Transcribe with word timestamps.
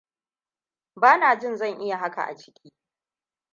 Ba 0.95 1.17
na 1.17 1.35
jin 1.39 1.55
zan 1.57 1.79
iya 1.81 1.97
haka 1.97 2.23
a 2.27 2.35
ciki. 2.35 2.71